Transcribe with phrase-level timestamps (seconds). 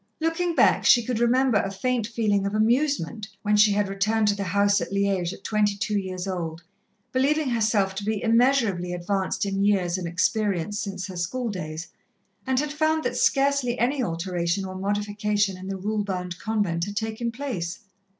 [0.19, 4.35] Looking back, she could remember a faint feeling of amusement when she had returned to
[4.35, 6.63] the house at Liège at twenty two years old,
[7.11, 11.89] believing herself to be immeasurably advanced in years and experience since her schooldays,
[12.47, 16.95] and had found that scarcely any alteration or modification in the rule bound convent had
[16.95, 17.81] taken place.